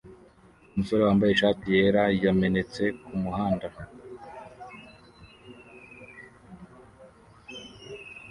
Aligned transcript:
Umusore 0.71 1.01
wambaye 1.07 1.31
ishati 1.33 1.65
yera 1.75 2.03
yamenetse 2.25 2.83
kumuhanda 3.03 3.67